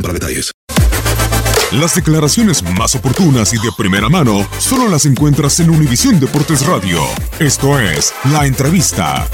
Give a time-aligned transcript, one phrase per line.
[0.00, 0.52] para detalles.
[1.72, 7.00] Las declaraciones más oportunas y de primera mano solo las encuentras en Univisión Deportes Radio.
[7.38, 9.28] Esto es La Entrevista.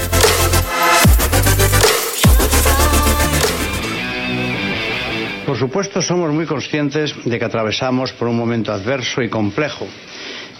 [5.45, 9.87] Por supuesto, somos muy conscientes de que atravesamos por un momento adverso y complejo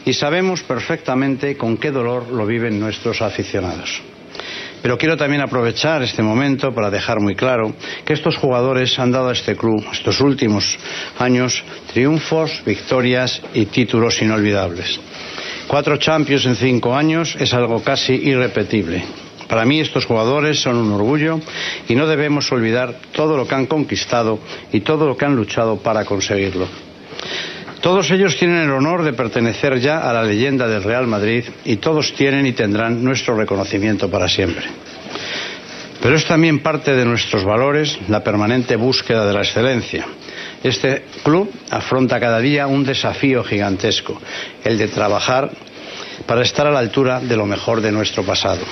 [0.06, 4.02] y sabemos perfectamente con qué dolor lo viven nuestros aficionados.
[4.86, 7.74] Pero quiero también aprovechar este momento para dejar muy claro
[8.06, 10.78] que estos jugadores han dado a este club estos últimos
[11.18, 15.00] años triunfos, victorias y títulos inolvidables.
[15.66, 19.04] Cuatro Champions en cinco años es algo casi irrepetible.
[19.48, 21.40] Para mí estos jugadores son un orgullo
[21.90, 24.38] y no debemos olvidar todo lo que han conquistado
[24.72, 26.85] y todo lo que han luchado para conseguirlo.
[27.86, 31.76] Todos ellos tienen el honor de pertenecer ya a la leyenda del Real Madrid y
[31.76, 34.66] todos tienen y tendrán nuestro reconocimiento para siempre.
[36.02, 40.04] Pero es también parte de nuestros valores la permanente búsqueda de la excelencia.
[40.64, 44.20] Este club afronta cada día un desafío gigantesco,
[44.64, 45.52] el de trabajar
[46.26, 48.66] para estar a la altura de lo mejor de nuestro pasado.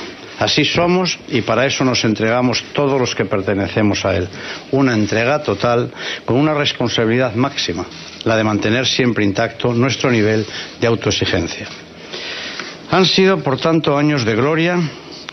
[0.43, 4.27] Así somos y para eso nos entregamos todos los que pertenecemos a él.
[4.71, 5.89] Una entrega total
[6.25, 7.85] con una responsabilidad máxima,
[8.25, 10.45] la de mantener siempre intacto nuestro nivel
[10.81, 11.69] de autoexigencia.
[12.91, 14.77] Han sido, por tanto, años de gloria,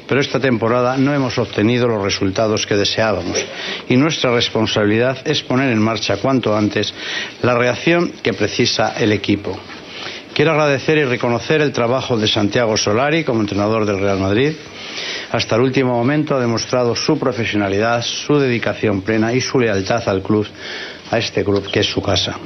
[0.06, 3.44] pero esta temporada no hemos obtenido los resultados que deseábamos
[3.88, 6.94] y nuestra responsabilidad es poner en marcha cuanto antes
[7.42, 9.58] la reacción que precisa el equipo.
[10.40, 14.54] Quiero agradecer y reconocer el trabajo de Santiago Solari como entrenador del Real Madrid.
[15.32, 20.22] Hasta el último momento ha demostrado su profesionalidad, su dedicación plena y su lealtad al
[20.22, 20.46] club,
[21.10, 22.38] a este club que es su casa.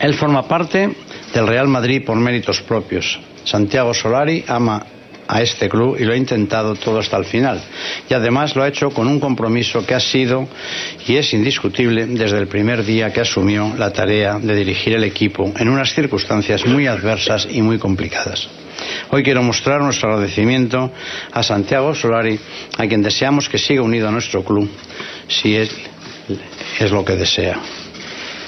[0.00, 0.94] Él forma parte
[1.32, 3.18] del Real Madrid por méritos propios.
[3.42, 4.84] Santiago Solari ama
[5.32, 7.58] a este club y lo ha intentado todo hasta el final.
[8.08, 10.46] Y además lo ha hecho con un compromiso que ha sido
[11.06, 15.50] y es indiscutible desde el primer día que asumió la tarea de dirigir el equipo
[15.56, 18.46] en unas circunstancias muy adversas y muy complicadas.
[19.08, 20.92] Hoy quiero mostrar nuestro agradecimiento
[21.32, 22.38] a Santiago Solari,
[22.76, 24.68] a quien deseamos que siga unido a nuestro club,
[25.28, 25.70] si es,
[26.78, 27.58] es lo que desea.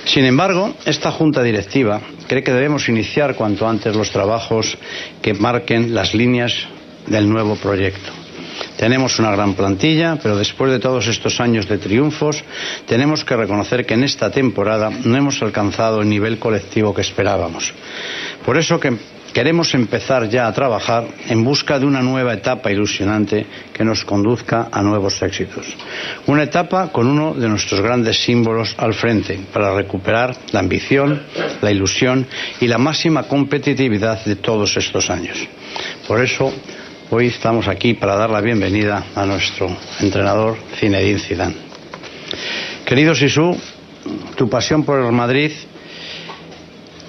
[0.04, 4.76] Sin embargo, esta junta directiva cree que debemos iniciar cuanto antes los trabajos
[5.22, 6.52] que marquen las líneas
[7.06, 8.12] del nuevo proyecto.
[8.76, 12.44] Tenemos una gran plantilla, pero después de todos estos años de triunfos,
[12.86, 17.72] tenemos que reconocer que en esta temporada no hemos alcanzado el nivel colectivo que esperábamos.
[18.44, 18.96] Por eso que
[19.34, 24.68] queremos empezar ya a trabajar en busca de una nueva etapa ilusionante que nos conduzca
[24.70, 25.66] a nuevos éxitos.
[26.26, 31.20] Una etapa con uno de nuestros grandes símbolos al frente para recuperar la ambición,
[31.60, 32.26] la ilusión
[32.60, 35.36] y la máxima competitividad de todos estos años.
[36.06, 36.52] Por eso,
[37.10, 39.66] hoy estamos aquí para dar la bienvenida a nuestro
[40.00, 41.56] entrenador Zinedine Zidane.
[42.86, 43.58] Querido Sisu,
[44.36, 45.50] tu pasión por el Madrid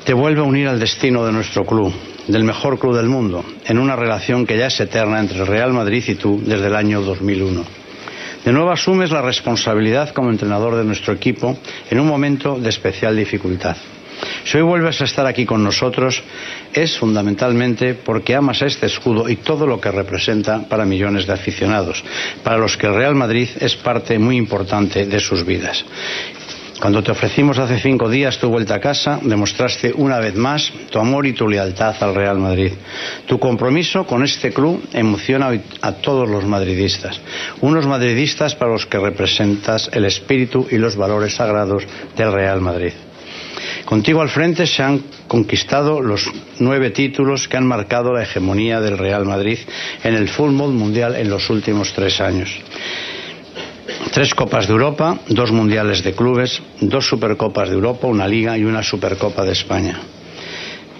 [0.05, 1.91] te vuelve a unir al destino de nuestro club,
[2.27, 5.73] del mejor club del mundo, en una relación que ya es eterna entre el Real
[5.73, 7.63] Madrid y tú desde el año 2001.
[8.45, 11.57] De nuevo asumes la responsabilidad como entrenador de nuestro equipo
[11.89, 13.75] en un momento de especial dificultad.
[14.43, 16.21] Si hoy vuelves a estar aquí con nosotros
[16.71, 21.33] es fundamentalmente porque amas a este escudo y todo lo que representa para millones de
[21.33, 22.03] aficionados,
[22.43, 25.83] para los que el Real Madrid es parte muy importante de sus vidas.
[26.79, 30.99] Cuando te ofrecimos hace cinco días tu vuelta a casa, demostraste una vez más tu
[30.99, 32.73] amor y tu lealtad al Real Madrid.
[33.25, 35.51] Tu compromiso con este club emociona
[35.81, 37.19] a todos los madridistas.
[37.61, 41.83] Unos madridistas para los que representas el espíritu y los valores sagrados
[42.17, 42.91] del Real Madrid.
[43.85, 46.29] Contigo al frente se han conquistado los
[46.59, 49.59] nueve títulos que han marcado la hegemonía del Real Madrid
[50.03, 52.49] en el fútbol mundial en los últimos tres años.
[54.15, 58.63] Tres Copas de Europa, dos Mundiales de Clubes, dos Supercopas de Europa, una Liga y
[58.63, 59.99] una Supercopa de España.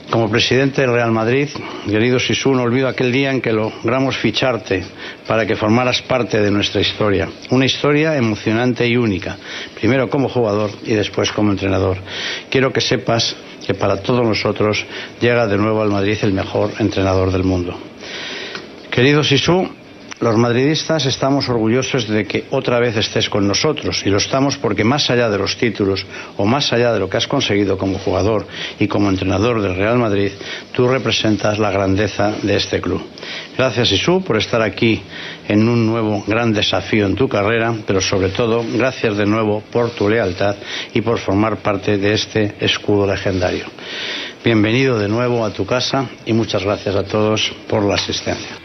[0.09, 1.47] Como presidente del Real Madrid,
[1.89, 4.83] querido Sisu, no olvido aquel día en que logramos ficharte
[5.25, 7.29] para que formaras parte de nuestra historia.
[7.51, 9.37] Una historia emocionante y única,
[9.79, 11.95] primero como jugador y después como entrenador.
[12.49, 13.33] Quiero que sepas
[13.65, 14.85] que para todos nosotros
[15.21, 17.79] llega de nuevo al Madrid el mejor entrenador del mundo.
[18.91, 19.69] Querido Sisu,
[20.19, 24.85] los madridistas estamos orgullosos de que otra vez estés con nosotros y lo estamos porque
[24.85, 26.05] más allá de los títulos
[26.37, 28.47] o más allá de lo que has conseguido como jugador
[28.79, 30.31] y como entrenador del Real Madrid,
[30.71, 33.01] tú representas la grandeza de este club.
[33.57, 35.01] Gracias Isu por estar aquí
[35.49, 39.89] en un nuevo gran desafío en tu carrera, pero sobre todo gracias de nuevo por
[39.91, 40.55] tu lealtad
[40.93, 43.65] y por formar parte de este escudo legendario.
[44.45, 48.64] Bienvenido de nuevo a tu casa y muchas gracias a todos por la asistencia.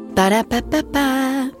[0.15, 1.60] Ba-da-ba-ba-ba.